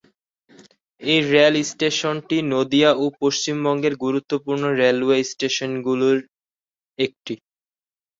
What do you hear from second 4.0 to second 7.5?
গুরুত্বপূর্ণ রেলওয়ে স্টেশনগুলির একটি।